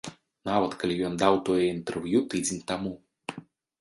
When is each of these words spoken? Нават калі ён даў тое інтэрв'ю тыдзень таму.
Нават 0.49 0.71
калі 0.83 0.95
ён 1.09 1.19
даў 1.23 1.37
тое 1.49 1.59
інтэрв'ю 1.75 2.25
тыдзень 2.33 2.65
таму. 2.73 2.95